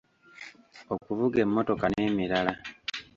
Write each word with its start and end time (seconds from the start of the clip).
Okuvuga 0.95 1.37
emmotoka 1.45 1.85
n'emirala. 1.89 2.53